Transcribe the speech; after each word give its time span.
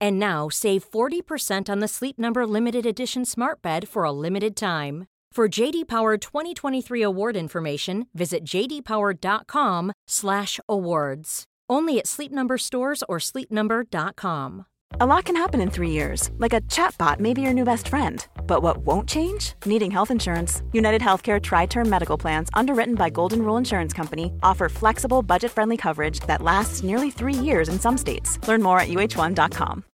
And 0.00 0.18
now 0.18 0.48
save 0.48 0.90
40% 0.90 1.68
on 1.68 1.80
the 1.80 1.88
Sleep 1.88 2.18
Number 2.18 2.46
limited 2.46 2.86
edition 2.86 3.24
Smart 3.24 3.62
Bed 3.62 3.88
for 3.88 4.04
a 4.04 4.12
limited 4.12 4.56
time. 4.56 5.06
For 5.32 5.48
JD 5.48 5.86
Power 5.86 6.16
2023 6.16 7.02
award 7.02 7.36
information, 7.36 8.06
visit 8.14 8.42
jdpower.com/awards. 8.44 11.44
Only 11.68 11.98
at 11.98 12.06
Sleep 12.06 12.32
Number 12.32 12.56
stores 12.56 13.04
or 13.06 13.18
sleepnumber.com. 13.18 14.64
A 14.98 15.04
lot 15.04 15.24
can 15.24 15.36
happen 15.36 15.60
in 15.60 15.70
three 15.70 15.90
years, 15.90 16.30
like 16.38 16.54
a 16.54 16.62
chatbot 16.62 17.20
may 17.20 17.34
be 17.34 17.42
your 17.42 17.52
new 17.52 17.64
best 17.64 17.88
friend. 17.88 18.26
But 18.46 18.62
what 18.62 18.78
won't 18.78 19.08
change? 19.08 19.52
Needing 19.66 19.90
health 19.90 20.10
insurance. 20.10 20.62
United 20.72 21.02
Healthcare 21.02 21.42
Tri 21.42 21.66
Term 21.66 21.90
Medical 21.90 22.16
Plans, 22.16 22.48
underwritten 22.54 22.94
by 22.94 23.10
Golden 23.10 23.42
Rule 23.42 23.58
Insurance 23.58 23.92
Company, 23.92 24.32
offer 24.42 24.70
flexible, 24.70 25.22
budget 25.22 25.50
friendly 25.50 25.76
coverage 25.76 26.20
that 26.20 26.40
lasts 26.40 26.82
nearly 26.82 27.10
three 27.10 27.34
years 27.34 27.68
in 27.68 27.78
some 27.78 27.98
states. 27.98 28.38
Learn 28.48 28.62
more 28.62 28.80
at 28.80 28.88
uh1.com. 28.88 29.84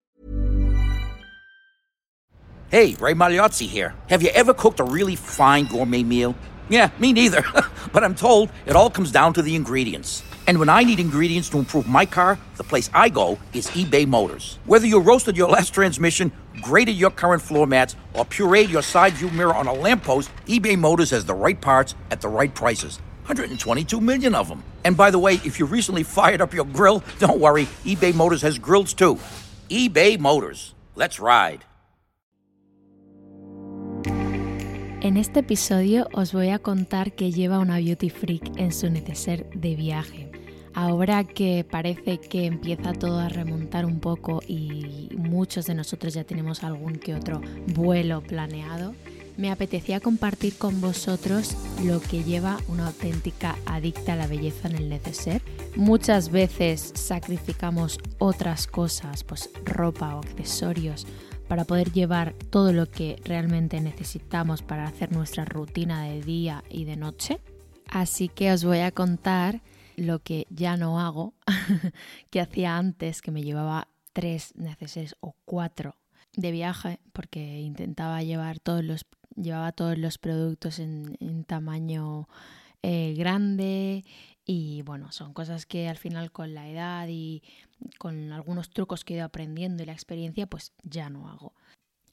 Hey, 2.73 2.95
Ray 2.95 3.13
Magliozzi 3.13 3.69
here. 3.69 3.95
Have 4.09 4.23
you 4.23 4.31
ever 4.31 4.55
cooked 4.55 4.81
a 4.81 4.85
really 4.85 5.15
fine 5.15 5.67
gourmet 5.67 6.03
meal? 6.03 6.35
Yeah, 6.71 6.89
me 6.99 7.13
neither. 7.13 7.45
but 7.93 8.03
I'm 8.03 8.15
told 8.15 8.49
it 8.65 8.75
all 8.75 8.89
comes 8.89 9.13
down 9.13 9.35
to 9.35 9.43
the 9.43 9.55
ingredients. 9.55 10.23
And 10.47 10.59
when 10.59 10.71
I 10.71 10.83
need 10.83 10.99
ingredients 10.99 11.51
to 11.51 11.59
improve 11.59 11.87
my 11.87 12.07
car, 12.07 12.39
the 12.57 12.65
place 12.65 12.89
I 12.95 13.11
go 13.11 13.39
is 13.53 13.67
eBay 13.73 14.07
Motors. 14.07 14.59
Whether 14.65 14.87
you 14.87 15.01
roasted 15.01 15.37
your 15.37 15.51
last 15.51 15.75
transmission, 15.75 16.33
graded 16.63 16.97
your 16.97 17.11
current 17.11 17.43
floor 17.43 17.67
mats, 17.67 17.95
or 18.15 18.25
pureed 18.25 18.71
your 18.71 18.81
side 18.81 19.13
view 19.13 19.29
mirror 19.29 19.55
on 19.55 19.67
a 19.67 19.75
lamppost, 19.75 20.31
eBay 20.47 20.79
Motors 20.79 21.11
has 21.11 21.27
the 21.27 21.35
right 21.35 21.61
parts 21.61 21.95
at 22.11 22.23
the 22.23 22.29
right 22.29 22.55
prices. 22.55 23.01
122 23.27 24.01
million 24.01 24.35
of 24.35 24.49
them. 24.49 24.63
And 24.87 24.97
by 24.97 25.11
the 25.11 25.19
way, 25.19 25.35
if 25.45 25.59
you 25.59 25.67
recently 25.67 26.03
fired 26.19 26.41
up 26.41 26.55
your 26.55 26.65
grill, 26.65 27.05
don't 27.19 27.39
worry, 27.39 27.67
eBay 27.85 28.15
Motors 28.15 28.41
has 28.41 28.59
grills 28.59 28.95
too. 28.95 29.19
eBay 29.69 30.19
Motors. 30.19 30.73
Let's 30.97 31.21
ride. 31.21 31.67
En 35.03 35.17
este 35.17 35.41
episodio 35.41 36.07
os 36.13 36.33
voy 36.33 36.51
a 36.51 36.61
contar 36.61 37.11
que 37.11 37.33
lleva 37.33 37.59
una 37.59 37.79
beauty 37.79 38.09
freak 38.09 38.57
en 38.57 38.71
su 38.71 38.89
neceser 38.89 39.51
de 39.51 39.75
viaje. 39.75 40.31
Ahora 40.75 41.25
que 41.25 41.67
parece 41.69 42.19
que 42.19 42.47
empieza 42.47 42.93
todo 42.93 43.19
a 43.19 43.29
remontar 43.29 43.85
un 43.85 43.99
poco 43.99 44.41
y 44.47 45.09
muchos 45.17 45.67
de 45.67 45.75
nosotros 45.75 46.15
ya 46.15 46.23
tenemos 46.23 46.63
algún 46.63 46.95
que 47.01 47.17
otro 47.17 47.41
vuelo 47.75 48.23
planeado, 48.23 48.95
me 49.37 49.51
apetecía 49.51 49.99
compartir 49.99 50.57
con 50.57 50.81
vosotros 50.81 51.57
lo 51.85 52.01
que 52.01 52.23
lleva 52.23 52.59
una 52.69 52.87
auténtica 52.87 53.57
adicta 53.67 54.13
a 54.13 54.17
la 54.17 54.29
belleza 54.29 54.69
en 54.69 54.77
el 54.77 54.89
neceser. 54.89 55.43
Muchas 55.75 56.31
veces 56.31 56.93
sacrificamos 56.95 57.99
otras 58.19 58.69
cosas, 58.69 59.25
pues 59.25 59.51
ropa 59.65 60.15
o 60.15 60.21
accesorios, 60.21 61.09
para 61.53 61.67
poder 61.67 61.93
llevar 61.93 62.33
todo 62.49 62.73
lo 62.73 62.87
que 62.87 63.21
realmente 63.27 63.79
necesitamos 63.83 64.63
para 64.63 64.87
hacer 64.87 65.13
nuestra 65.13 65.45
rutina 65.45 66.05
de 66.05 66.23
día 66.23 66.65
y 66.71 66.87
de 66.87 66.97
noche. 66.97 67.41
Así 67.91 68.31
que 68.31 68.53
os 68.53 68.65
voy 68.65 68.79
a 68.79 68.91
contar 68.91 69.61
lo 69.97 70.21
que 70.21 70.47
ya 70.49 70.79
no 70.79 70.99
hago, 70.99 71.35
que 72.31 72.41
hacía 72.41 72.79
antes, 72.79 73.21
que 73.21 73.33
me 73.33 73.43
llevaba 73.43 73.89
tres 74.15 74.55
necesarios 74.57 75.15
o 75.21 75.37
cuatro 75.45 75.97
de 76.35 76.53
viaje, 76.53 77.01
porque 77.13 77.61
intentaba 77.61 78.23
llevar 78.23 78.59
todos 78.59 78.83
los, 78.83 79.05
llevaba 79.37 79.73
todos 79.73 79.99
los 79.99 80.17
productos 80.17 80.79
en, 80.79 81.45
tamaño 81.45 82.31
eh, 82.83 83.13
grande 83.15 84.07
y 84.45 84.83
bueno, 84.83 85.13
son 85.13 85.33
cosas 85.33 85.67
que 85.67 85.89
al 85.89 85.99
final 85.99 86.33
con 86.33 86.55
la 86.55 86.69
edad 86.69 87.07
y 87.09 87.43
con 87.99 88.33
algunos 88.33 88.71
trucos 88.71 89.05
que 89.05 89.15
he 89.15 89.17
ido 89.19 89.27
aprendiendo 89.27 89.83
y 89.83 89.87
la 89.87 89.93
experiencia, 89.93 90.47
pues 90.47 90.73
ya 90.83 91.11
no 91.11 91.29
hago. 91.29 91.55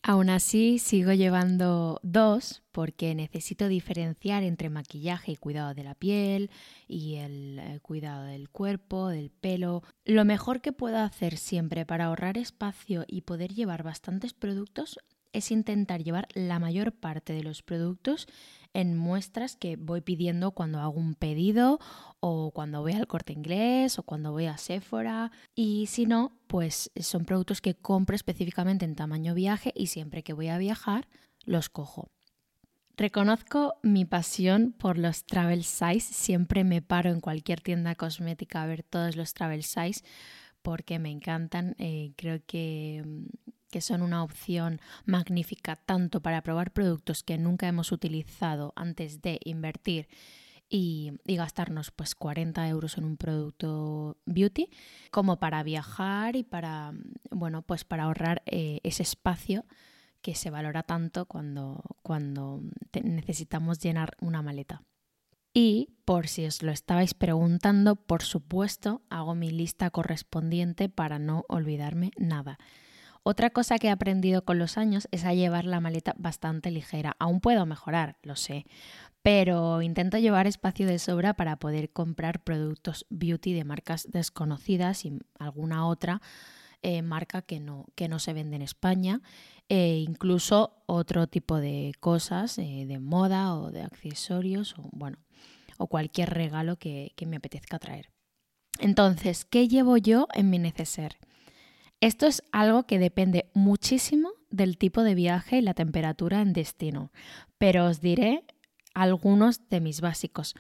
Aún 0.01 0.29
así, 0.29 0.79
sigo 0.79 1.11
llevando 1.11 1.99
dos 2.03 2.63
porque 2.71 3.13
necesito 3.15 3.67
diferenciar 3.67 4.43
entre 4.43 4.69
maquillaje 4.69 5.33
y 5.33 5.35
cuidado 5.35 5.73
de 5.73 5.83
la 5.83 5.93
piel 5.93 6.51
y 6.87 7.15
el, 7.15 7.59
eh, 7.59 7.79
cuidado 7.81 8.23
del 8.23 8.49
cuerpo, 8.49 9.09
del 9.09 9.29
pelo. 9.29 9.83
Lo 10.05 10.23
mejor 10.23 10.61
que 10.61 10.71
puedo 10.71 10.99
hacer 10.99 11.37
siempre 11.37 11.85
para 11.85 12.05
ahorrar 12.05 12.37
espacio 12.37 13.03
y 13.07 13.21
poder 13.21 13.53
llevar 13.53 13.83
bastantes 13.83 14.33
productos 14.33 14.99
es 15.33 15.51
intentar 15.51 16.01
llevar 16.01 16.27
la 16.33 16.59
mayor 16.59 16.93
parte 16.93 17.33
de 17.33 17.43
los 17.43 17.61
productos 17.61 18.27
en 18.73 18.97
muestras 18.97 19.55
que 19.55 19.75
voy 19.75 20.01
pidiendo 20.01 20.51
cuando 20.51 20.79
hago 20.79 20.99
un 20.99 21.15
pedido 21.15 21.79
o 22.19 22.51
cuando 22.51 22.81
voy 22.81 22.93
al 22.93 23.07
corte 23.07 23.33
inglés 23.33 23.99
o 23.99 24.03
cuando 24.03 24.31
voy 24.31 24.45
a 24.45 24.57
Sephora. 24.57 25.31
Y 25.55 25.87
si 25.87 26.05
no, 26.05 26.37
pues 26.47 26.91
son 26.99 27.25
productos 27.25 27.61
que 27.61 27.75
compro 27.75 28.15
específicamente 28.15 28.85
en 28.85 28.95
tamaño 28.95 29.33
viaje 29.33 29.73
y 29.75 29.87
siempre 29.87 30.23
que 30.23 30.33
voy 30.33 30.49
a 30.49 30.57
viajar 30.57 31.07
los 31.45 31.69
cojo. 31.69 32.09
Reconozco 32.97 33.75
mi 33.81 34.03
pasión 34.03 34.73
por 34.77 34.97
los 34.97 35.23
travel 35.23 35.63
size, 35.63 36.01
siempre 36.01 36.65
me 36.65 36.81
paro 36.81 37.09
en 37.11 37.21
cualquier 37.21 37.61
tienda 37.61 37.95
cosmética 37.95 38.61
a 38.61 38.65
ver 38.65 38.83
todos 38.83 39.15
los 39.15 39.33
travel 39.33 39.63
size 39.63 40.03
porque 40.61 40.99
me 40.99 41.09
encantan, 41.09 41.75
eh, 41.79 42.11
creo 42.17 42.41
que 42.45 43.03
que 43.69 43.81
son 43.81 44.01
una 44.01 44.23
opción 44.23 44.79
magnífica 45.05 45.75
tanto 45.75 46.21
para 46.21 46.41
probar 46.41 46.71
productos 46.71 47.23
que 47.23 47.37
nunca 47.37 47.67
hemos 47.67 47.91
utilizado 47.91 48.73
antes 48.75 49.21
de 49.21 49.39
invertir 49.43 50.07
y, 50.69 51.13
gastarnos 51.25 51.91
pues 51.91 52.15
40 52.15 52.67
euros 52.67 52.97
en 52.97 53.03
un 53.03 53.17
producto 53.17 54.17
beauty, 54.25 54.69
como 55.11 55.39
para 55.39 55.63
viajar 55.63 56.35
y 56.35 56.43
para, 56.43 56.93
bueno, 57.31 57.63
pues 57.63 57.83
para 57.83 58.03
ahorrar 58.03 58.43
eh, 58.45 58.79
ese 58.83 59.03
espacio 59.03 59.65
que 60.21 60.35
se 60.35 60.49
valora 60.49 60.83
tanto 60.83 61.25
cuando, 61.25 61.81
cuando 62.03 62.61
necesitamos 63.01 63.79
llenar 63.79 64.15
una 64.19 64.41
maleta. 64.41 64.83
Y 65.53 65.97
por 66.05 66.27
si 66.27 66.45
os 66.45 66.61
lo 66.61 66.71
estabais 66.71 67.13
preguntando, 67.13 67.95
por 67.95 68.21
supuesto, 68.21 69.01
hago 69.09 69.33
mi 69.33 69.49
lista 69.49 69.89
correspondiente 69.89 70.89
para 70.89 71.17
no 71.17 71.45
olvidarme 71.47 72.11
nada. 72.17 72.59
Otra 73.29 73.51
cosa 73.51 73.77
que 73.77 73.89
he 73.89 73.91
aprendido 73.91 74.43
con 74.43 74.57
los 74.57 74.75
años 74.79 75.07
es 75.11 75.23
a 75.23 75.35
llevar 75.35 75.65
la 75.65 75.79
maleta 75.79 76.15
bastante 76.17 76.71
ligera. 76.71 77.15
Aún 77.19 77.41
puedo 77.41 77.63
mejorar, 77.67 78.17
lo 78.23 78.35
sé, 78.35 78.65
pero 79.21 79.83
intento 79.83 80.17
llevar 80.17 80.47
espacio 80.47 80.87
de 80.87 80.97
sobra 80.97 81.35
para 81.35 81.57
poder 81.57 81.91
comprar 81.91 82.43
productos 82.43 83.05
beauty 83.11 83.53
de 83.53 83.65
marcas 83.65 84.07
desconocidas 84.09 85.05
y 85.05 85.19
alguna 85.37 85.85
otra 85.85 86.23
eh, 86.81 87.03
marca 87.03 87.43
que 87.43 87.59
no, 87.59 87.85
que 87.93 88.07
no 88.07 88.17
se 88.17 88.33
vende 88.33 88.55
en 88.55 88.63
España. 88.63 89.21
E 89.67 89.97
incluso 89.97 90.81
otro 90.87 91.27
tipo 91.27 91.57
de 91.57 91.91
cosas 91.99 92.57
eh, 92.57 92.85
de 92.87 92.97
moda 92.97 93.53
o 93.53 93.69
de 93.69 93.83
accesorios 93.83 94.73
o 94.79 94.89
bueno 94.91 95.19
o 95.77 95.85
cualquier 95.85 96.31
regalo 96.31 96.77
que, 96.77 97.13
que 97.15 97.27
me 97.27 97.35
apetezca 97.35 97.77
traer. 97.77 98.09
Entonces, 98.79 99.45
¿qué 99.45 99.67
llevo 99.67 99.97
yo 99.97 100.27
en 100.33 100.49
mi 100.49 100.57
neceser? 100.57 101.19
Esto 102.01 102.27
es 102.27 102.43
algo 102.51 102.83
que 102.83 102.97
depende 102.97 103.49
muchísimo 103.53 104.31
del 104.49 104.77
tipo 104.77 105.03
de 105.03 105.15
viaje 105.15 105.57
y 105.57 105.61
la 105.61 105.73
temperatura 105.73 106.41
en 106.41 106.53
destino, 106.53 107.11
pero 107.57 107.85
os 107.87 107.99
diré 107.99 108.45
algunos 108.93 109.67
de 109.69 109.81
mis 109.81 109.99
básicos. 109.99 110.55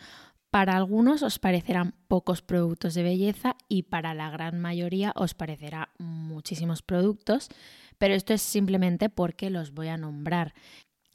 Para 0.51 0.75
algunos 0.75 1.21
os 1.23 1.39
parecerán 1.39 1.93
pocos 2.07 2.41
productos 2.41 2.93
de 2.93 3.03
belleza 3.03 3.55
y 3.67 3.83
para 3.83 4.13
la 4.13 4.29
gran 4.31 4.59
mayoría 4.59 5.13
os 5.15 5.33
parecerá 5.33 5.89
muchísimos 5.97 6.81
productos, 6.81 7.49
pero 7.97 8.15
esto 8.15 8.33
es 8.33 8.41
simplemente 8.41 9.09
porque 9.09 9.49
los 9.49 9.71
voy 9.73 9.87
a 9.87 9.97
nombrar. 9.97 10.53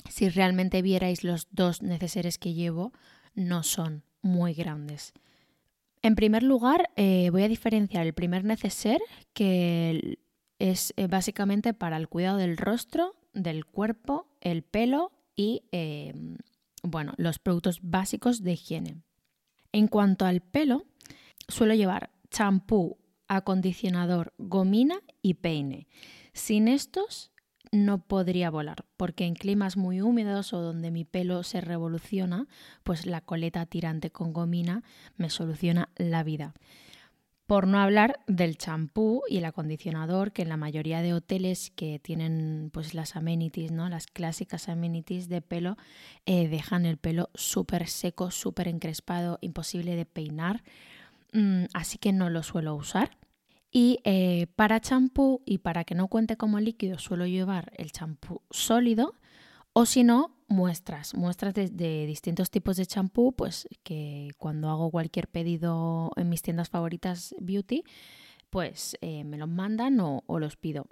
si 0.08 0.28
realmente 0.28 0.82
vierais 0.82 1.24
los 1.24 1.48
dos 1.50 1.80
neceseres 1.80 2.36
que 2.36 2.52
llevo, 2.52 2.92
no 3.34 3.62
son 3.62 4.04
muy 4.20 4.52
grandes. 4.52 5.14
En 6.04 6.16
primer 6.16 6.42
lugar, 6.42 6.90
eh, 6.96 7.30
voy 7.30 7.44
a 7.44 7.48
diferenciar 7.48 8.06
el 8.06 8.12
primer 8.12 8.44
neceser, 8.44 9.00
que 9.32 10.18
es 10.58 10.92
eh, 10.98 11.06
básicamente 11.06 11.72
para 11.72 11.96
el 11.96 12.08
cuidado 12.08 12.36
del 12.36 12.58
rostro, 12.58 13.16
del 13.32 13.64
cuerpo, 13.64 14.28
el 14.42 14.64
pelo 14.64 15.12
y 15.34 15.62
em, 15.72 16.36
bueno, 16.82 17.14
los 17.16 17.38
productos 17.38 17.80
básicos 17.80 18.42
de 18.42 18.52
higiene. 18.52 18.96
En 19.72 19.88
cuanto 19.88 20.26
al 20.26 20.42
pelo, 20.42 20.84
suelo 21.48 21.72
llevar 21.72 22.10
champú, 22.30 22.98
acondicionador, 23.26 24.34
gomina 24.36 25.00
y 25.22 25.32
peine. 25.32 25.88
Sin 26.34 26.68
estos 26.68 27.32
no 27.74 27.98
podría 27.98 28.50
volar, 28.50 28.84
porque 28.96 29.26
en 29.26 29.34
climas 29.34 29.76
muy 29.76 30.00
húmedos 30.00 30.52
o 30.52 30.60
donde 30.60 30.92
mi 30.92 31.04
pelo 31.04 31.42
se 31.42 31.60
revoluciona, 31.60 32.46
pues 32.84 33.04
la 33.04 33.20
coleta 33.20 33.66
tirante 33.66 34.10
con 34.10 34.32
gomina 34.32 34.84
me 35.16 35.28
soluciona 35.28 35.88
la 35.96 36.22
vida. 36.22 36.54
Por 37.46 37.66
no 37.66 37.78
hablar 37.78 38.20
del 38.26 38.56
champú 38.56 39.22
y 39.28 39.38
el 39.38 39.44
acondicionador, 39.44 40.32
que 40.32 40.42
en 40.42 40.48
la 40.48 40.56
mayoría 40.56 41.02
de 41.02 41.12
hoteles 41.12 41.72
que 41.74 41.98
tienen 41.98 42.70
pues 42.72 42.94
las 42.94 43.16
amenities, 43.16 43.70
¿no? 43.70 43.88
Las 43.88 44.06
clásicas 44.06 44.68
amenities 44.68 45.28
de 45.28 45.42
pelo, 45.42 45.76
eh, 46.24 46.48
dejan 46.48 46.86
el 46.86 46.96
pelo 46.96 47.28
súper 47.34 47.88
seco, 47.88 48.30
súper 48.30 48.68
encrespado, 48.68 49.38
imposible 49.42 49.94
de 49.96 50.06
peinar. 50.06 50.62
Mm, 51.32 51.64
así 51.74 51.98
que 51.98 52.12
no 52.12 52.30
lo 52.30 52.42
suelo 52.44 52.74
usar. 52.76 53.10
Y 53.76 53.98
eh, 54.04 54.46
para 54.54 54.78
champú 54.78 55.42
y 55.44 55.58
para 55.58 55.82
que 55.82 55.96
no 55.96 56.06
cuente 56.06 56.36
como 56.36 56.60
líquido 56.60 57.00
suelo 57.00 57.26
llevar 57.26 57.72
el 57.76 57.90
champú 57.90 58.40
sólido 58.52 59.16
o 59.72 59.84
si 59.84 60.04
no, 60.04 60.36
muestras, 60.46 61.12
muestras 61.16 61.54
de, 61.54 62.06
distintos 62.06 62.52
tipos 62.52 62.76
de 62.76 62.86
champú, 62.86 63.32
pues 63.32 63.66
que 63.82 64.30
cuando 64.38 64.70
hago 64.70 64.92
cualquier 64.92 65.26
pedido 65.26 66.12
en 66.14 66.28
mis 66.28 66.42
tiendas 66.42 66.68
favoritas 66.68 67.34
beauty, 67.40 67.82
pues 68.48 68.96
eh, 69.00 69.24
me 69.24 69.38
los 69.38 69.48
mandan 69.48 69.98
o 69.98 70.38
los 70.38 70.56
pido. 70.56 70.86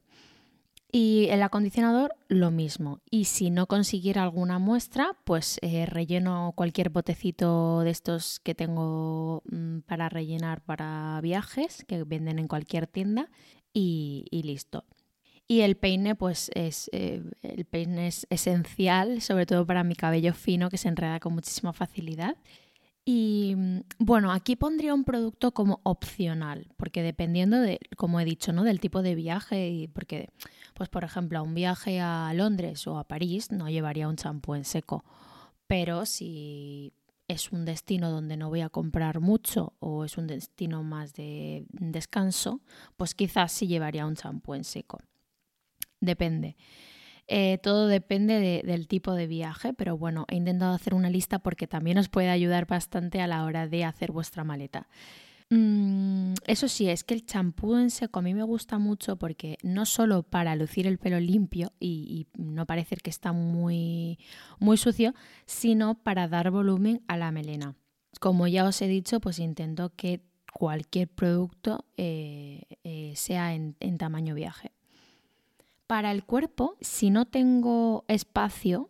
Y 0.94 1.28
el 1.30 1.42
acondicionador 1.42 2.14
lo 2.28 2.50
mismo. 2.50 3.00
Y 3.10 3.24
si 3.24 3.48
no 3.50 3.66
consiguiera 3.66 4.22
alguna 4.22 4.58
muestra, 4.58 5.16
pues 5.24 5.58
eh, 5.62 5.86
relleno 5.86 6.52
cualquier 6.54 6.90
botecito 6.90 7.80
de 7.80 7.88
estos 7.88 8.40
que 8.40 8.54
tengo 8.54 9.42
mm, 9.50 9.80
para 9.80 10.10
rellenar 10.10 10.60
para 10.60 11.18
viajes, 11.22 11.86
que 11.88 12.04
venden 12.04 12.38
en 12.38 12.46
cualquier 12.46 12.86
tienda, 12.86 13.30
y, 13.72 14.26
listo. 14.44 14.84
Y 15.48 15.60
el 15.60 15.76
peine, 15.76 16.14
pues 16.14 16.50
es, 16.54 16.90
eh, 16.92 17.22
el 17.40 17.64
peine 17.64 18.08
es 18.08 18.26
esencial, 18.28 19.22
sobre 19.22 19.46
todo 19.46 19.64
para 19.64 19.84
mi 19.84 19.94
cabello 19.94 20.34
fino, 20.34 20.68
que 20.68 20.76
se 20.76 20.88
enreda 20.88 21.20
con 21.20 21.32
muchísima 21.32 21.72
facilidad. 21.72 22.36
Y 23.04 23.54
mm, 23.56 23.80
bueno, 23.98 24.30
aquí 24.30 24.56
pondría 24.56 24.94
un 24.94 25.04
producto 25.04 25.52
como 25.52 25.80
opcional, 25.84 26.68
porque 26.76 27.02
dependiendo 27.02 27.60
de, 27.60 27.80
como 27.96 28.20
he 28.20 28.24
dicho, 28.24 28.52
¿no? 28.52 28.62
del 28.62 28.80
tipo 28.80 29.02
de 29.02 29.14
viaje, 29.14 29.68
y 29.70 29.88
porque, 29.88 30.28
pues 30.72 30.88
por 30.88 31.04
ejemplo, 31.04 31.38
a 31.38 31.42
un 31.42 31.54
viaje 31.54 32.00
a 32.00 32.32
Londres 32.34 32.86
o 32.86 32.98
a 32.98 33.04
París 33.04 33.50
no 33.50 33.68
llevaría 33.68 34.08
un 34.08 34.16
champú 34.16 34.54
en 34.54 34.64
seco. 34.64 35.04
Pero 35.66 36.06
si 36.06 36.92
es 37.28 37.52
un 37.52 37.64
destino 37.64 38.10
donde 38.10 38.36
no 38.36 38.48
voy 38.48 38.60
a 38.60 38.68
comprar 38.68 39.20
mucho 39.20 39.74
o 39.78 40.04
es 40.04 40.18
un 40.18 40.26
destino 40.26 40.82
más 40.82 41.14
de 41.14 41.64
descanso, 41.70 42.60
pues 42.96 43.14
quizás 43.14 43.52
sí 43.52 43.66
llevaría 43.66 44.06
un 44.06 44.16
champú 44.16 44.54
en 44.54 44.64
seco. 44.64 44.98
Depende. 46.00 46.56
Eh, 47.28 47.58
todo 47.62 47.86
depende 47.86 48.62
del 48.64 48.88
tipo 48.88 49.14
de 49.14 49.26
viaje, 49.26 49.72
pero 49.72 49.96
bueno, 49.96 50.26
he 50.28 50.36
intentado 50.36 50.74
hacer 50.74 50.92
una 50.94 51.08
lista 51.08 51.38
porque 51.38 51.66
también 51.66 51.96
os 51.98 52.08
puede 52.08 52.28
ayudar 52.28 52.66
bastante 52.66 53.20
a 53.20 53.26
la 53.26 53.44
hora 53.44 53.68
de 53.68 53.84
hacer 53.84 54.12
vuestra 54.12 54.44
maleta. 54.44 54.88
Mm, 55.54 56.32
eso 56.46 56.66
sí, 56.66 56.88
es 56.88 57.04
que 57.04 57.12
el 57.12 57.26
champú 57.26 57.76
en 57.76 57.90
seco 57.90 58.20
a 58.20 58.22
mí 58.22 58.32
me 58.32 58.42
gusta 58.42 58.78
mucho 58.78 59.16
porque 59.16 59.58
no 59.62 59.84
solo 59.84 60.22
para 60.22 60.56
lucir 60.56 60.86
el 60.86 60.96
pelo 60.96 61.20
limpio 61.20 61.72
y, 61.78 62.26
no 62.38 62.64
parecer 62.64 63.02
que 63.02 63.10
está 63.10 63.34
muy, 63.34 64.18
muy 64.58 64.78
sucio, 64.78 65.14
sino 65.44 66.02
para 66.02 66.26
dar 66.26 66.50
volumen 66.50 67.02
a 67.06 67.18
la 67.18 67.30
melena. 67.32 67.76
Como 68.18 68.46
ya 68.46 68.64
os 68.64 68.80
he 68.80 68.88
dicho, 68.88 69.20
pues 69.20 69.38
intento 69.38 69.92
que 69.94 70.22
cualquier 70.54 71.08
producto 71.08 71.84
eh, 71.98 72.62
eh, 72.82 73.12
sea 73.14 73.52
en 73.54 73.98
tamaño 73.98 74.34
viaje. 74.34 74.72
Para 75.86 76.12
el 76.12 76.24
cuerpo, 76.24 76.78
si 76.80 77.10
no 77.10 77.26
tengo 77.26 78.06
espacio, 78.08 78.88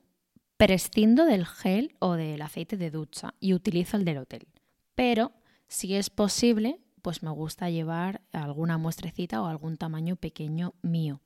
prescindo 0.57 1.25
del 1.25 1.45
gel 1.45 1.97
o 1.99 2.13
del 2.13 2.41
aceite 2.41 2.77
de 2.77 2.93
ducha 2.93 3.35
y 3.41 3.53
utilizo 3.53 3.97
el 3.97 4.05
del 4.05 4.19
hotel. 4.19 4.47
Pero 4.95 5.33
si 5.73 5.95
es 5.95 6.11
posible, 6.11 6.79
pues 7.01 7.23
me 7.23 7.31
gusta 7.31 7.71
llevar 7.71 8.21
alguna 8.33 8.77
muestrecita 8.77 9.41
o 9.41 9.47
algún 9.47 9.79
tamaño 9.79 10.17
pequeño 10.17 10.75
mío. 10.83 11.23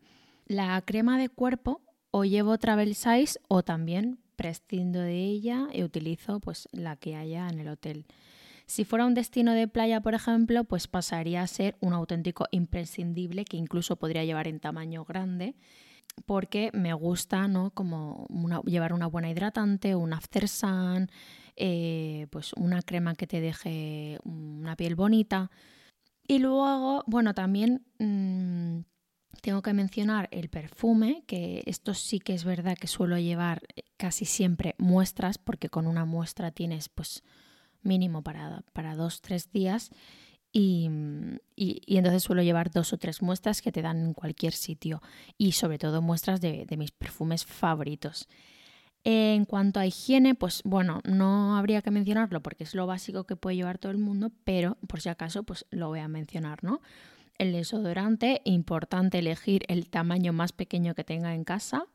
La 0.46 0.80
crema 0.82 1.18
de 1.18 1.28
cuerpo 1.28 1.82
o 2.12 2.24
llevo 2.24 2.56
travel 2.56 2.94
size 2.94 3.40
o 3.48 3.64
también 3.64 4.20
prescindo 4.36 5.00
de 5.00 5.24
ella 5.24 5.66
y 5.72 5.82
utilizo 5.82 6.38
pues 6.38 6.68
la 6.70 6.94
que 6.94 7.16
haya 7.16 7.48
en 7.48 7.58
el 7.58 7.66
hotel. 7.66 8.06
Si 8.66 8.84
fuera 8.84 9.04
un 9.04 9.14
destino 9.14 9.52
de 9.52 9.66
playa, 9.66 10.00
por 10.00 10.14
ejemplo, 10.14 10.62
pues 10.62 10.86
pasaría 10.86 11.42
a 11.42 11.46
ser 11.48 11.76
un 11.80 11.92
auténtico 11.92 12.46
imprescindible 12.52 13.44
que 13.44 13.56
incluso 13.56 13.96
podría 13.96 14.24
llevar 14.24 14.46
en 14.46 14.60
tamaño 14.60 15.04
grande 15.04 15.56
porque 16.24 16.70
me 16.72 16.94
gusta 16.94 17.48
¿no? 17.48 17.72
como 17.72 18.26
llevar 18.64 18.92
una 18.92 19.06
buena 19.08 19.28
hidratante, 19.28 19.96
un 19.96 20.12
after 20.12 20.48
sun, 20.48 21.10
eh, 21.56 22.26
pues 22.30 22.52
una 22.54 22.82
crema 22.82 23.14
que 23.14 23.26
te 23.26 23.40
deje 23.40 24.18
una 24.24 24.76
piel 24.76 24.94
bonita. 24.94 25.50
Y 26.26 26.38
luego, 26.38 27.04
bueno, 27.06 27.34
también 27.34 27.84
mm, 27.98 28.80
tengo 29.42 29.62
que 29.62 29.72
mencionar 29.72 30.28
el 30.32 30.48
perfume, 30.48 31.24
que 31.26 31.62
esto 31.66 31.94
sí 31.94 32.18
que 32.20 32.34
es 32.34 32.44
verdad 32.44 32.76
que 32.76 32.86
suelo 32.88 33.18
llevar 33.18 33.62
casi 33.96 34.24
siempre 34.24 34.74
muestras, 34.78 35.38
porque 35.38 35.68
con 35.68 35.86
una 35.86 36.04
muestra 36.04 36.50
tienes 36.50 36.88
pues 36.88 37.22
mínimo 37.82 38.22
para, 38.22 38.62
para 38.72 38.96
dos, 38.96 39.20
tres 39.20 39.50
días. 39.52 39.90
Y, 40.58 40.88
entonces 41.86 42.22
suelo 42.22 42.42
llevar 42.42 42.70
dos 42.70 42.94
o 42.94 42.96
tres 42.96 43.20
muestras 43.20 43.60
que 43.60 43.72
te 43.72 43.82
dan 43.82 43.98
en 43.98 44.14
cualquier 44.14 44.54
sitio 44.54 45.02
y 45.36 45.52
sobre 45.52 45.76
todo 45.76 46.00
muestras 46.00 46.40
de, 46.40 46.66
mis 46.78 46.92
perfumes 46.92 47.44
favoritos. 47.44 48.26
En 49.08 49.44
cuanto 49.44 49.78
a 49.78 49.86
higiene, 49.86 50.34
pues 50.34 50.62
bueno, 50.64 51.00
no 51.04 51.56
habría 51.56 51.80
que 51.80 51.92
mencionarlo 51.92 52.42
porque 52.42 52.64
es 52.64 52.74
lo 52.74 52.88
básico 52.88 53.22
que 53.22 53.36
puede 53.36 53.54
llevar 53.54 53.78
todo 53.78 53.92
el 53.92 53.98
mundo, 53.98 54.32
pero 54.42 54.78
por 54.88 55.00
si 55.00 55.08
acaso, 55.08 55.44
pues 55.44 55.64
lo 55.70 55.86
voy 55.86 56.00
a 56.00 56.08
mencionar, 56.08 56.64
¿no? 56.64 56.80
El 57.38 57.52
desodorante, 57.52 58.40
importante 58.42 59.20
elegir 59.20 59.62
el 59.68 59.88
tamaño 59.90 60.32
más 60.32 60.50
pequeño 60.50 60.96
que 60.96 61.04
tenga 61.04 61.36
en 61.36 61.44
casa. 61.44 61.86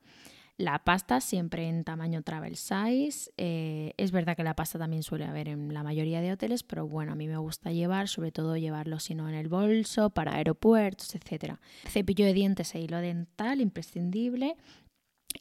La 0.56 0.86
pasta 0.86 1.20
siempre 1.20 1.68
en 1.68 1.84
tamaño 1.84 2.22
travel 2.22 2.56
size. 2.56 3.30
Eh, 3.36 3.94
es 3.98 4.14
verdad 4.14 4.38
que 4.38 4.46
la 4.46 4.56
pasta 4.56 4.80
también 4.80 5.04
suele 5.04 5.26
haber 5.26 5.50
en 5.50 5.74
la 5.74 5.84
mayoría 5.84 6.22
de 6.22 6.32
hoteles, 6.32 6.64
pero 6.64 6.88
bueno, 6.88 7.12
a 7.12 7.16
mí 7.16 7.28
me 7.28 7.36
gusta 7.36 7.74
llevar, 7.74 8.08
sobre 8.08 8.32
todo 8.32 8.56
llevarlo 8.56 9.00
si 9.00 9.16
no 9.16 9.28
en 9.28 9.36
el 9.36 9.50
bolso, 9.50 10.12
para 10.12 10.36
aeropuertos, 10.36 11.14
etc. 11.14 11.56
Cepillo 11.90 12.26
de 12.26 12.34
dientes 12.34 12.74
e 12.74 12.80
hilo 12.80 13.00
dental, 13.00 13.60
imprescindible. 13.60 14.56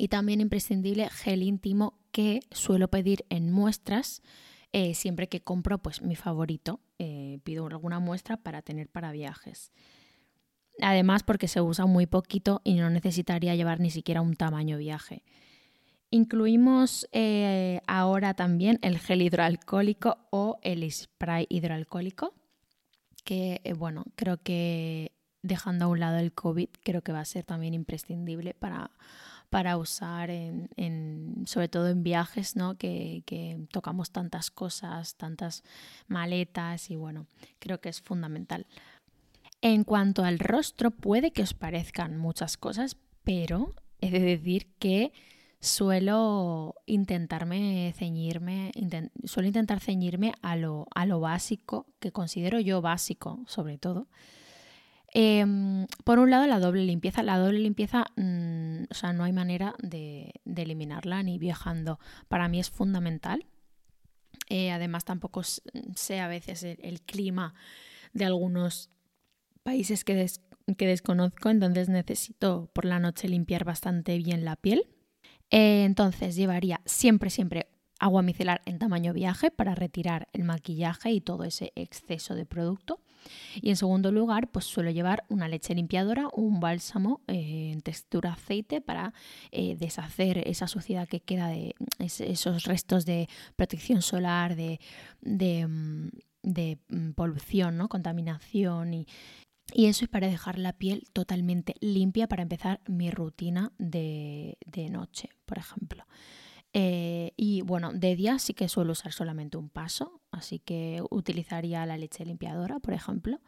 Y 0.01 0.09
también 0.09 0.41
imprescindible 0.41 1.11
gel 1.11 1.43
íntimo 1.43 1.93
que 2.11 2.41
suelo 2.53 2.89
pedir 2.89 3.27
en 3.29 3.53
muestras. 3.53 4.23
Eh, 4.73 4.95
siempre 4.95 5.29
que 5.29 5.43
compro 5.43 5.77
pues 5.77 6.01
mi 6.01 6.17
favorito, 6.17 6.81
eh, 6.99 7.39
pido 7.45 7.67
alguna 7.67 7.99
muestra 7.99 8.39
para 8.39 8.63
tener 8.63 8.89
para 8.89 9.13
viajes. 9.13 9.73
Además, 10.81 11.23
porque 11.23 11.49
se 11.49 11.61
usa 11.61 11.85
muy 11.85 12.07
poquito 12.07 12.63
y 12.65 12.77
no 12.77 12.89
necesitaría 12.89 13.55
llevar 13.57 13.79
ni 13.79 13.91
siquiera 13.91 14.23
un 14.23 14.37
tamaño 14.37 14.79
viaje. 14.79 15.23
Incluimos 16.09 17.07
eh, 17.13 17.83
ahora 17.87 18.33
también 18.33 18.79
el 18.81 18.99
gel 18.99 19.21
hidroalcohólico 19.21 20.17
o 20.31 20.57
el 20.63 20.91
spray 20.91 21.45
hidroalcohólico, 21.51 22.33
que 23.23 23.61
bueno, 23.77 24.07
creo 24.17 24.39
que 24.39 25.13
dejando 25.43 25.85
a 25.85 25.89
un 25.89 26.01
lado 26.01 26.17
el 26.17 26.33
COVID, 26.33 26.71
creo 26.83 27.03
que 27.03 27.13
va 27.13 27.21
a 27.21 27.27
ser 27.27 27.45
también 27.45 27.75
imprescindible 27.75 28.55
para, 28.55 28.91
para 29.51 29.77
usar 29.77 30.31
en, 30.31 31.43
sobre 31.45 31.69
todo 31.69 31.89
en 31.89 32.05
viajes, 32.05 32.55
¿no? 32.55 32.79
Que, 32.79 33.59
tocamos 33.73 34.13
tantas 34.13 34.51
cosas, 34.51 35.17
tantas 35.17 35.65
maletas 36.07 36.91
y 36.91 36.97
bueno, 36.97 37.27
creo 37.59 37.81
que 37.81 37.89
es 37.89 38.01
fundamental. 38.01 38.67
En 39.61 39.85
cuanto 39.85 40.25
al 40.25 40.39
rostro, 40.39 40.93
puede 40.93 41.33
que 41.33 41.43
os 41.43 41.53
parezcan 41.53 42.17
muchas 42.17 42.57
cosas, 42.57 42.97
pero 43.25 43.75
he 44.01 44.11
de 44.11 44.21
decir 44.21 44.69
que 44.79 45.13
suelo 45.61 46.77
intentarme 46.87 47.93
ceñirme, 47.97 48.73
suelo 49.25 49.49
intentar 49.49 49.81
ceñirme 49.81 50.33
a 50.41 50.57
lo, 50.57 50.87
a 50.95 51.05
lo 51.05 51.21
básico, 51.21 51.87
que 51.99 52.13
considero 52.13 52.61
yo 52.61 52.81
básico, 52.81 53.41
sobre 53.47 53.77
todo. 53.77 54.07
Em, 55.13 55.87
por 56.05 56.19
un 56.19 56.31
lado, 56.31 56.47
la 56.47 56.61
doble 56.61 56.85
limpieza. 56.85 57.23
La 57.23 57.39
doble 57.39 57.59
limpieza, 57.59 58.07
mm, 58.17 58.85
o 58.91 58.95
sea, 58.95 59.13
no 59.13 59.25
hay 59.25 59.33
manera 59.33 59.75
de, 59.83 60.33
eliminarla 60.45 61.23
ni 61.23 61.39
viajando. 61.39 61.99
Para 62.29 62.49
mí 62.49 62.61
es 62.61 62.71
fundamental. 62.71 63.47
Eh, 64.49 64.71
además, 64.71 65.05
tampoco 65.05 65.43
sé 65.43 66.21
a 66.21 66.29
veces 66.29 66.65
el, 66.65 67.01
clima 67.03 67.55
de 68.13 68.25
algunos 68.25 68.91
países 69.63 70.05
que, 70.05 70.27
que, 70.77 70.87
desconozco, 70.87 71.51
entonces 71.51 71.89
necesito 71.89 72.71
por 72.73 72.85
la 72.85 72.99
noche 72.99 73.29
limpiar 73.29 73.65
bastante 73.65 74.17
bien 74.19 74.45
la 74.45 74.57
piel. 74.57 74.87
Eh, 75.51 75.85
entonces, 75.85 76.37
llevaría 76.37 76.81
siempre, 76.85 77.31
siempre 77.31 77.69
agua 78.01 78.23
micelar 78.23 78.63
en 78.65 78.79
tamaño 78.79 79.13
viaje 79.13 79.51
para 79.51 79.75
retirar 79.75 80.29
el 80.33 80.45
maquillaje 80.45 81.13
y 81.13 81.21
todo 81.21 81.45
ese 81.45 81.73
exceso 81.77 82.35
de 82.35 82.47
producto. 82.47 82.99
Y 83.61 83.69
en 83.69 83.77
segundo 83.77 84.11
lugar, 84.11 84.51
pues 84.51 84.65
suelo 84.65 84.91
llevar 84.91 85.25
una 85.29 85.47
leche 85.47 85.75
limpiadora 85.75 86.29
un 86.33 86.59
bálsamo 86.59 87.21
eh, 87.27 87.71
en 87.73 87.83
textura 87.83 88.33
aceite 88.33 88.81
para 88.81 89.13
eh, 89.53 89.77
deshacer 89.79 90.39
esa 90.49 90.67
suciedad 90.67 91.07
que 91.07 91.21
queda 91.21 91.49
de 91.49 91.75
esos 91.99 92.65
restos 92.65 93.05
de 93.05 93.29
protección 93.57 94.01
solar, 94.01 94.57
de, 94.57 94.81
de, 95.21 95.67
mm, 95.67 96.09
mm, 96.89 97.13
polución, 97.13 97.77
¿no? 97.77 97.89
contaminación 97.91 98.95
y, 98.95 99.07
y 99.75 99.87
eso 99.87 100.07
es 100.07 100.11
para 100.11 100.29
dejar 100.29 100.59
la 100.59 100.73
piel 100.73 101.05
totalmente 101.13 101.75
limpia 101.81 102.27
para 102.27 102.43
empezar 102.43 102.81
mi 102.87 103.11
rutina 103.11 103.73
de, 103.79 104.57
de 104.65 104.89
noche, 104.89 105.29
por 105.45 105.59
ejemplo. 105.59 106.07
Eh, 106.73 107.33
y 107.37 107.63
bueno, 107.63 107.93
de 107.93 108.15
día 108.15 108.39
sí 108.39 108.55
que 108.55 108.69
suelo 108.69 108.93
usar 108.93 109.13
solamente 109.13 109.57
un 109.57 109.69
paso, 109.69 110.21
así 110.31 110.61
que 110.61 111.03
utilizaría 111.11 111.85
la 111.87 111.99
leche 111.99 112.25
limpiadora, 112.25 112.79
por 112.79 112.95
ejemplo. 112.95 113.41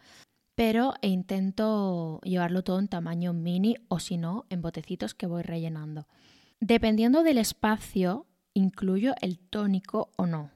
Pero 0.55 0.95
intento 1.01 2.21
llevarlo 2.23 2.63
todo 2.63 2.79
en 2.79 2.89
tamaño 2.89 3.33
mini 3.33 3.77
o 3.89 3.99
si 4.01 4.19
no, 4.19 4.45
en 4.51 4.61
botecitos 4.61 5.15
que 5.15 5.27
voy 5.27 5.43
rellenando. 5.43 6.07
Dependiendo 6.61 7.23
del 7.23 7.39
espacio, 7.39 8.27
incluyo 8.55 9.15
el 9.21 9.39
tónico 9.39 10.11
o 10.17 10.27
no. 10.27 10.51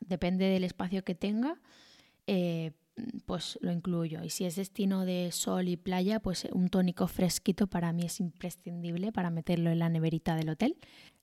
depende 0.00 0.46
del 0.46 0.64
espacio 0.64 1.04
que 1.04 1.14
tenga, 1.14 1.60
eh, 2.26 2.72
pues 3.26 3.58
lo 3.60 3.72
incluyo. 3.72 4.22
Y 4.22 4.30
si 4.30 4.44
es 4.44 4.56
destino 4.56 5.04
de 5.04 5.30
sol 5.32 5.68
y 5.68 5.76
playa, 5.76 6.20
pues 6.20 6.46
un 6.52 6.68
tónico 6.68 7.06
fresquito 7.06 7.66
para 7.66 7.92
mí 7.92 8.04
es 8.04 8.20
imprescindible 8.20 9.12
para 9.12 9.30
meterlo 9.30 9.70
en 9.70 9.78
la 9.78 9.88
neverita 9.88 10.36
del 10.36 10.50
hotel. 10.50 10.76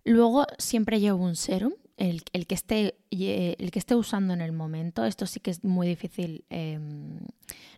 Luego 0.04 0.48
siempre 0.58 1.00
llevo 1.00 1.24
un 1.24 1.36
serum, 1.36 1.74
el, 1.98 2.24
que, 2.48 2.56
esté, 2.56 2.96
el 3.12 3.70
que 3.70 3.78
esté 3.78 3.96
usando 3.96 4.34
en 4.34 4.42
el 4.42 4.52
momento. 4.52 5.06
Esto 5.06 5.28
sí 5.28 5.40
que 5.40 5.52
es 5.52 5.64
muy 5.64 5.88
difícil 5.88 6.44
em, 6.50 7.20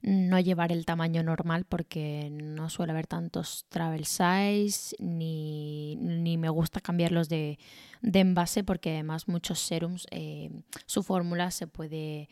no 0.01 0.39
llevar 0.39 0.71
el 0.71 0.85
tamaño 0.85 1.23
normal 1.23 1.65
porque 1.65 2.29
no 2.31 2.69
suele 2.69 2.93
haber 2.93 3.07
tantos 3.07 3.65
travel 3.67 4.05
size 4.05 4.95
ni, 4.99 5.97
me 6.37 6.49
gusta 6.49 6.79
cambiarlos 6.79 7.27
de, 7.27 7.59
envase 8.01 8.63
porque 8.63 8.91
además 8.91 9.27
muchos 9.27 9.59
serums, 9.59 10.07
eh, 10.11 10.49
su 10.85 11.03
fórmula 11.03 11.51
se 11.51 11.67
puede... 11.67 12.29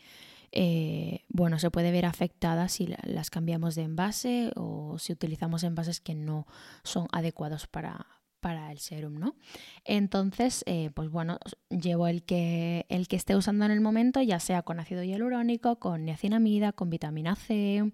Eh, 0.52 1.24
bueno, 1.30 1.60
se 1.60 1.72
puede 1.72 1.92
ver 1.92 2.06
afectada 2.06 2.68
si 2.68 2.94
las 3.04 3.30
cambiamos 3.30 3.76
de 3.76 3.84
envase 3.84 4.52
o 4.56 4.98
si 5.00 5.14
utilizamos 5.14 5.64
envases 5.64 6.02
que 6.02 6.14
no 6.14 6.46
son 6.84 7.08
adecuados 7.12 7.68
para, 7.68 8.06
para 8.42 8.72
el 8.72 8.80
serum, 8.80 9.18
¿no? 9.18 9.36
Entonces, 9.86 10.64
eh, 10.66 10.92
pues 10.94 11.10
bueno, 11.10 11.40
llevo 11.70 12.08
el 12.08 12.24
que, 12.24 12.86
el 12.90 13.08
que 13.08 13.16
esté 13.16 13.36
usando 13.36 13.64
en 13.64 13.72
el 13.72 13.80
momento, 13.80 14.22
ya 14.22 14.40
sea 14.40 14.64
con 14.64 14.80
ácido 14.80 15.04
hialurónico, 15.04 15.78
con 15.80 16.04
niacinamida, 16.04 16.74
con 16.74 16.90
vitamina 16.90 17.36
C. 17.36 17.92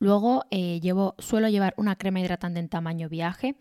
Luego 0.00 0.44
eh, 0.50 0.80
llevo, 0.80 1.14
suelo 1.18 1.48
llevar 1.48 1.74
una 1.78 1.96
crema 1.96 2.20
hidratante 2.20 2.60
en 2.60 2.68
tamaño 2.68 3.08
viaje 3.08 3.56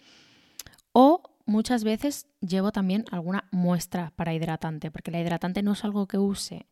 o 0.92 1.22
muchas 1.46 1.84
veces 1.84 2.28
llevo 2.42 2.72
también 2.72 3.06
alguna 3.12 3.48
muestra 3.52 4.12
para 4.16 4.34
hidratante, 4.34 4.92
porque 4.92 5.12
la 5.12 5.22
hidratante 5.22 5.64
no 5.64 5.72
es 5.72 5.84
algo 5.86 6.08
que 6.08 6.18
use 6.18 6.68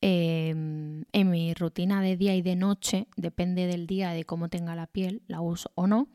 em, 0.00 1.04
en 1.12 1.30
mi 1.30 1.54
rutina 1.54 2.00
de 2.00 2.16
día 2.16 2.34
y 2.34 2.42
de 2.42 2.56
noche, 2.56 3.06
depende 3.16 3.66
del 3.66 3.86
día, 3.86 4.10
de 4.10 4.24
cómo 4.24 4.48
tenga 4.48 4.74
la 4.74 4.86
piel, 4.86 5.22
la 5.26 5.40
uso 5.40 5.70
o 5.74 5.86
no. 5.86 6.08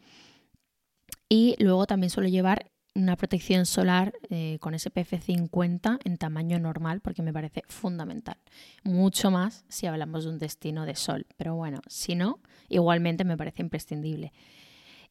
Y 1.29 1.55
luego 1.59 1.85
también 1.87 2.09
suelo 2.09 2.29
llevar 2.29 2.71
una 2.93 3.15
protección 3.15 3.65
solar 3.65 4.13
eh, 4.29 4.57
con 4.59 4.77
SPF 4.77 5.23
50 5.23 5.99
en 6.03 6.17
tamaño 6.17 6.59
normal 6.59 6.99
porque 7.01 7.21
me 7.21 7.31
parece 7.31 7.63
fundamental. 7.67 8.37
Mucho 8.83 9.31
más 9.31 9.63
si 9.69 9.87
hablamos 9.87 10.25
de 10.25 10.31
un 10.31 10.39
destino 10.39 10.85
de 10.85 10.95
sol. 10.95 11.25
Pero 11.37 11.55
bueno, 11.55 11.81
si 11.87 12.15
no, 12.15 12.39
igualmente 12.69 13.23
me 13.23 13.37
parece 13.37 13.61
imprescindible. 13.61 14.33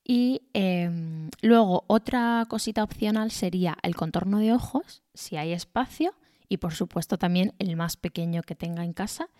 Y 0.04 0.42
em, 0.54 1.30
luego 1.42 1.84
otra 1.86 2.46
cosita 2.48 2.82
opcional 2.82 3.30
sería 3.30 3.76
el 3.82 3.94
contorno 3.94 4.38
de 4.38 4.52
ojos, 4.52 5.02
si 5.14 5.36
hay 5.36 5.52
espacio, 5.52 6.14
y 6.50 6.58
por 6.58 6.74
supuesto 6.74 7.16
también 7.16 7.54
el 7.58 7.76
más 7.76 7.96
pequeño 7.96 8.42
que 8.42 8.54
tenga 8.54 8.84
en 8.84 8.92
casa. 8.92 9.30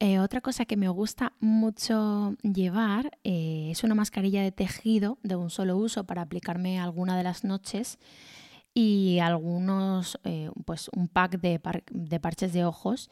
Eh, 0.00 0.18
otra 0.18 0.40
cosa 0.40 0.66
que 0.66 0.76
me 0.76 0.88
gusta 0.88 1.32
mucho 1.38 2.34
llevar 2.42 3.16
eh, 3.22 3.68
es 3.70 3.84
una 3.84 3.94
mascarilla 3.94 4.42
de 4.42 4.50
tejido 4.50 5.18
de 5.22 5.36
un 5.36 5.48
solo 5.48 5.78
uso 5.78 6.04
para 6.04 6.22
aplicarme 6.22 6.80
alguna 6.80 7.16
de 7.16 7.22
las 7.22 7.44
noches 7.44 8.00
y 8.74 9.20
algunos, 9.20 10.18
eh, 10.24 10.50
pues 10.66 10.90
un 10.92 11.06
pack 11.06 11.40
de, 11.40 11.60
parches 12.18 12.52
de 12.52 12.64
ojos 12.64 13.08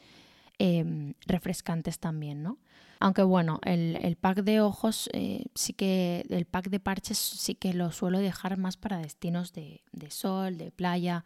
em, 0.59 1.13
refrescantes 1.25 1.99
también, 1.99 2.43
¿no? 2.43 2.59
Aunque 2.99 3.23
bueno, 3.23 3.61
el, 3.63 4.17
pack 4.17 4.43
de 4.43 4.59
ojos 4.59 5.09
sí 5.55 5.73
que, 5.73 6.25
el 6.29 6.45
pack 6.45 6.69
de 6.69 6.79
parches 6.79 7.17
sí 7.17 7.55
que 7.55 7.73
lo 7.73 7.91
suelo 7.91 8.19
dejar 8.19 8.57
más 8.57 8.77
para 8.77 8.97
destinos 8.97 9.53
de 9.53 9.81
sol, 10.09 10.57
de 10.57 10.71
playa 10.71 11.25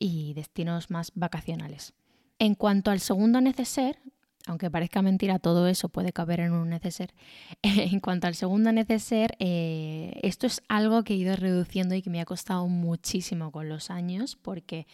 y 0.00 0.34
destinos 0.34 0.90
más 0.90 1.12
vacacionales. 1.14 1.92
En 2.40 2.56
cuanto 2.56 2.90
al 2.90 2.98
segundo 2.98 3.40
neceser, 3.40 4.00
aunque 4.46 4.70
parezca 4.70 5.02
mentira, 5.02 5.38
todo 5.38 5.68
eso 5.68 5.90
puede 5.90 6.12
caber 6.12 6.40
en 6.40 6.52
un 6.52 6.70
neceser. 6.70 7.14
en 7.62 8.00
cuanto 8.00 8.26
al 8.26 8.34
segundo 8.34 8.72
neceser, 8.72 9.36
eh, 9.38 10.18
esto 10.22 10.46
es 10.48 10.62
algo 10.68 11.04
que 11.04 11.14
he 11.14 11.16
ido 11.18 11.36
reduciendo 11.36 11.94
y 11.94 12.02
que 12.02 12.10
me 12.10 12.20
ha 12.20 12.24
costado 12.24 12.66
muchísimo 12.66 13.52
con 13.52 13.68
los 13.68 13.90
años, 13.90 14.36
porque 14.36 14.86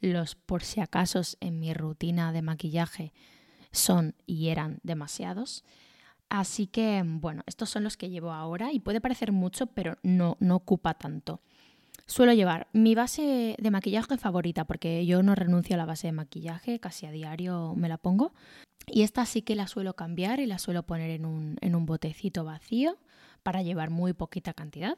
los 0.00 0.34
por 0.34 0.64
si 0.64 0.80
acaso 0.80 1.20
en 1.40 1.60
mi 1.60 1.72
rutina 1.72 2.32
de 2.32 2.42
maquillaje 2.42 3.12
son 3.70 4.14
y 4.26 4.48
eran 4.48 4.80
demasiados. 4.82 5.64
Así 6.28 6.66
que, 6.66 7.02
bueno, 7.04 7.42
estos 7.46 7.70
son 7.70 7.84
los 7.84 7.96
que 7.96 8.10
llevo 8.10 8.32
ahora 8.32 8.72
y 8.72 8.80
puede 8.80 9.00
parecer 9.00 9.30
mucho, 9.30 9.66
pero 9.66 9.96
no, 10.02 10.36
no 10.40 10.56
ocupa 10.56 10.94
tanto. 10.94 11.40
Suelo 12.06 12.32
llevar 12.32 12.68
mi 12.72 12.94
base 12.94 13.56
de 13.58 13.70
maquillaje 13.70 14.16
favorita, 14.16 14.64
porque 14.64 15.04
yo 15.06 15.24
no 15.24 15.34
renuncio 15.34 15.74
a 15.74 15.78
la 15.78 15.86
base 15.86 16.06
de 16.06 16.12
maquillaje, 16.12 16.78
casi 16.78 17.06
a 17.06 17.10
diario 17.10 17.74
me 17.74 17.88
la 17.88 17.98
pongo. 17.98 18.32
Y 18.86 19.02
esta 19.02 19.26
sí 19.26 19.42
que 19.42 19.56
la 19.56 19.66
suelo 19.66 19.96
cambiar 19.96 20.38
y 20.38 20.46
la 20.46 20.58
suelo 20.58 20.84
poner 20.84 21.10
en 21.10 21.24
un, 21.24 21.56
en 21.60 21.74
un 21.74 21.84
botecito 21.84 22.44
vacío 22.44 22.96
para 23.42 23.62
llevar 23.62 23.90
muy 23.90 24.12
poquita 24.12 24.54
cantidad. 24.54 24.96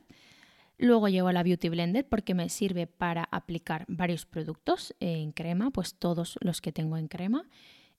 Luego 0.76 1.08
llevo 1.08 1.32
la 1.32 1.42
Beauty 1.42 1.70
Blender 1.70 2.06
porque 2.06 2.34
me 2.34 2.50
sirve 2.50 2.86
para 2.86 3.24
aplicar 3.24 3.86
varios 3.88 4.26
productos 4.26 4.94
en 5.00 5.32
crema, 5.32 5.70
pues 5.70 5.94
todos 5.94 6.38
los 6.42 6.60
que 6.60 6.72
tengo 6.72 6.98
en 6.98 7.08
crema. 7.08 7.48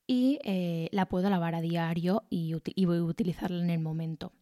Y 0.05 0.39
eh, 0.43 0.87
la 0.91 1.07
puedo 1.07 1.29
lavar 1.31 1.55
a 1.55 1.61
diario 1.61 2.23
y, 2.29 2.55
y 2.63 2.85
voy 2.85 2.97
a 2.99 3.03
utilizarla 3.03 3.61
en 3.61 3.71
el 3.71 3.79
momento. 3.79 4.33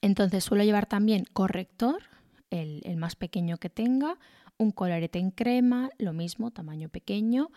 Entonces 0.00 0.42
suelo 0.42 0.64
llevar 0.64 0.86
también 0.86 1.26
corrector 1.32 2.02
el, 2.50 2.96
más 2.96 3.16
pequeño 3.16 3.56
que 3.56 3.70
tenga, 3.70 4.18
un 4.58 4.70
colorete 4.72 5.18
en 5.18 5.30
crema, 5.30 5.90
lo 5.98 6.12
mismo, 6.12 6.50
tamaño 6.50 6.88
pequeño, 6.88 7.50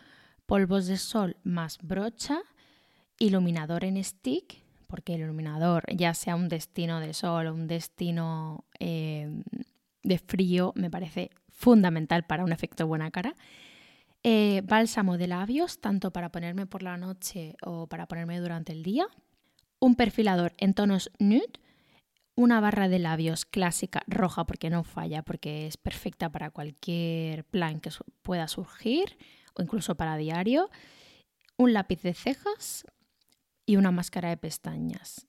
polvos 0.45 0.87
de 0.87 0.97
sol 0.97 1.37
más 1.43 1.79
brocha, 1.81 2.39
iluminador 3.19 3.83
en 3.83 4.01
stick, 4.03 4.63
porque 4.87 5.15
el 5.15 5.21
iluminador, 5.21 5.83
ya 5.93 6.13
sea 6.13 6.35
un 6.35 6.49
destino 6.49 6.99
de 6.99 7.13
sol 7.13 7.47
o 7.47 7.53
un 7.53 7.67
destino 7.67 8.65
eh, 8.79 9.41
de 10.03 10.17
frío, 10.19 10.71
me 10.75 10.89
parece 10.89 11.31
fundamental 11.49 12.25
para 12.25 12.43
un 12.43 12.51
efecto 12.51 12.87
buena 12.87 13.11
cara. 13.11 13.35
Eh, 14.23 14.61
bálsamo 14.65 15.17
de 15.17 15.27
labios, 15.27 15.79
tanto 15.81 16.11
para 16.11 16.29
ponerme 16.29 16.65
por 16.65 16.81
la 16.83 16.95
noche 16.97 17.55
o 17.61 17.87
para 17.87 18.05
ponerme 18.07 18.39
durante 18.39 18.71
el 18.71 18.83
día. 18.83 19.05
Un 19.79 19.95
perfilador 19.95 20.53
en 20.57 20.73
tonos 20.73 21.11
nude 21.19 21.62
una 22.35 22.59
barra 22.59 22.89
de 22.89 22.99
labios 22.99 23.45
clásica 23.45 24.03
roja 24.07 24.45
porque 24.45 24.69
no 24.69 24.83
falla, 24.83 25.23
porque 25.23 25.67
es 25.67 25.77
perfecta 25.77 26.31
para 26.31 26.49
cualquier 26.49 27.45
plan 27.45 27.79
que 27.79 27.91
pueda 28.21 28.47
surgir 28.47 29.17
o 29.55 29.61
incluso 29.61 29.95
para 29.95 30.17
diario, 30.17 30.69
un 31.57 31.73
lápiz 31.73 32.01
de 32.01 32.13
cejas 32.13 32.85
y 33.65 33.75
una 33.75 33.91
máscara 33.91 34.29
de 34.29 34.37
pestañas. 34.37 35.27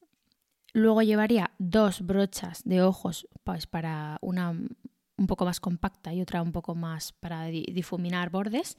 Luego 0.73 1.03
llevaría 1.03 1.53
dos 1.59 2.03
brochas 2.03 2.63
de 2.65 2.83
ojos 2.83 3.29
pues 3.45 3.67
para 3.67 4.19
una 4.23 4.55
un 5.17 5.27
poco 5.27 5.45
más 5.45 5.61
compacta 5.61 6.13
y 6.13 6.21
otra 6.21 6.43
un 6.43 6.53
poco 6.53 6.75
más 6.75 7.13
para 7.13 7.45
difuminar 7.47 8.31
bordes. 8.31 8.77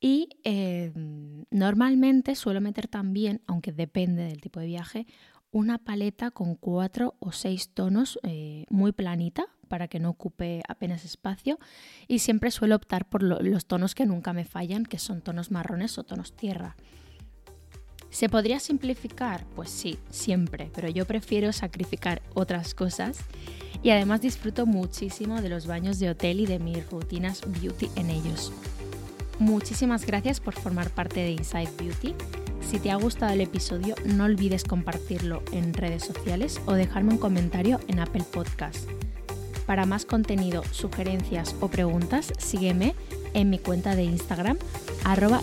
Y 0.00 0.30
em, 0.42 1.44
normalmente 1.50 2.34
suelo 2.34 2.60
meter 2.60 2.88
también, 2.88 3.42
aunque 3.46 3.72
depende 3.72 4.24
del 4.24 4.40
tipo 4.40 4.58
de 4.58 4.66
viaje, 4.66 5.06
una 5.52 5.78
paleta 5.78 6.30
con 6.30 6.56
cuatro 6.56 7.14
o 7.20 7.30
seis 7.30 7.68
tonos 7.68 8.18
eh, 8.22 8.64
muy 8.70 8.92
planita 8.92 9.46
para 9.68 9.86
que 9.86 10.00
no 10.00 10.10
ocupe 10.10 10.62
apenas 10.68 11.04
espacio 11.04 11.58
y 12.08 12.18
siempre 12.18 12.50
suelo 12.50 12.74
optar 12.74 13.08
por 13.08 13.22
los 13.22 13.66
tonos 13.66 13.94
que 13.94 14.06
nunca 14.06 14.32
me 14.32 14.44
fallan, 14.44 14.84
que 14.84 14.98
son 14.98 15.20
tonos 15.20 15.50
marrones 15.50 15.96
o 15.98 16.04
tonos 16.04 16.34
tierra. 16.34 16.76
¿Se 18.10 18.28
podría 18.28 18.60
simplificar? 18.60 19.44
Pues 19.54 19.70
sí, 19.70 19.98
siempre, 20.10 20.70
pero 20.74 20.88
yo 20.88 21.06
prefiero 21.06 21.52
sacrificar 21.52 22.20
otras 22.34 22.74
cosas 22.74 23.18
y 23.82 23.90
además 23.90 24.20
disfruto 24.20 24.66
muchísimo 24.66 25.40
de 25.40 25.48
los 25.48 25.66
baños 25.66 25.98
de 25.98 26.10
hotel 26.10 26.40
y 26.40 26.46
de 26.46 26.58
mis 26.58 26.88
rutinas 26.90 27.40
beauty 27.46 27.88
en 27.96 28.10
ellos. 28.10 28.52
Muchísimas 29.38 30.04
gracias 30.06 30.40
por 30.40 30.54
formar 30.54 30.90
parte 30.90 31.20
de 31.20 31.30
Inside 31.30 31.70
Beauty. 31.78 32.14
Si 32.72 32.78
te 32.78 32.90
ha 32.90 32.96
gustado 32.96 33.34
el 33.34 33.42
episodio, 33.42 33.94
no 34.06 34.24
olvides 34.24 34.64
compartirlo 34.64 35.42
en 35.52 35.74
redes 35.74 36.04
sociales 36.04 36.58
o 36.64 36.72
dejarme 36.72 37.12
un 37.12 37.18
comentario 37.18 37.78
en 37.86 38.00
Apple 38.00 38.24
Podcast. 38.32 38.88
Para 39.66 39.84
más 39.84 40.06
contenido, 40.06 40.64
sugerencias 40.70 41.54
o 41.60 41.68
preguntas, 41.68 42.32
sígueme 42.38 42.94
en 43.34 43.50
mi 43.50 43.58
cuenta 43.58 43.94
de 43.94 44.04
Instagram, 44.04 44.56
arroba. 45.04 45.42